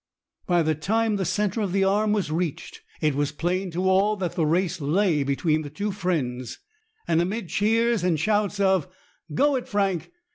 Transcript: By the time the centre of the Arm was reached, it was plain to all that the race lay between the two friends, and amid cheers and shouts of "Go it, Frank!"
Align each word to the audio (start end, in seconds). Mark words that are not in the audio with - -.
By 0.47 0.63
the 0.63 0.73
time 0.73 1.17
the 1.17 1.25
centre 1.25 1.61
of 1.61 1.73
the 1.73 1.83
Arm 1.83 2.11
was 2.11 2.31
reached, 2.31 2.81
it 3.01 3.13
was 3.13 3.31
plain 3.31 3.69
to 3.69 3.87
all 3.87 4.15
that 4.15 4.31
the 4.33 4.47
race 4.47 4.81
lay 4.81 5.21
between 5.21 5.61
the 5.61 5.69
two 5.69 5.91
friends, 5.91 6.57
and 7.07 7.21
amid 7.21 7.49
cheers 7.49 8.03
and 8.03 8.19
shouts 8.19 8.59
of 8.59 8.87
"Go 9.35 9.55
it, 9.55 9.67
Frank!" 9.67 10.09